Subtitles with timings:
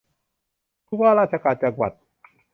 [0.85, 1.91] ผู้ว่าราชการจังหวัด